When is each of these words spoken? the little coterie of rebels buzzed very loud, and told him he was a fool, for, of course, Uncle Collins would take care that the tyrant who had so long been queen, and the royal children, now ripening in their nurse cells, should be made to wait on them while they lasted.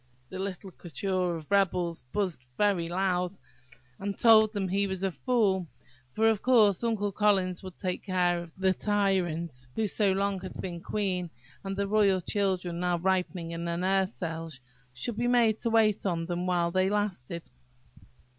the 0.29 0.39
little 0.39 0.71
coterie 0.71 1.11
of 1.37 1.45
rebels 1.51 2.01
buzzed 2.11 2.43
very 2.57 2.87
loud, 2.89 3.29
and 3.99 4.17
told 4.17 4.57
him 4.57 4.67
he 4.67 4.87
was 4.87 5.03
a 5.03 5.11
fool, 5.11 5.67
for, 6.11 6.27
of 6.27 6.41
course, 6.41 6.83
Uncle 6.83 7.11
Collins 7.11 7.61
would 7.61 7.77
take 7.77 8.03
care 8.05 8.47
that 8.47 8.53
the 8.57 8.73
tyrant 8.73 9.67
who 9.75 9.81
had 9.81 9.91
so 9.91 10.11
long 10.11 10.41
been 10.59 10.81
queen, 10.81 11.29
and 11.63 11.77
the 11.77 11.87
royal 11.87 12.19
children, 12.19 12.79
now 12.79 12.97
ripening 12.97 13.51
in 13.51 13.63
their 13.63 13.77
nurse 13.77 14.15
cells, 14.15 14.59
should 14.91 15.17
be 15.17 15.27
made 15.27 15.59
to 15.59 15.69
wait 15.69 16.03
on 16.03 16.25
them 16.25 16.47
while 16.47 16.71
they 16.71 16.89
lasted. 16.89 17.43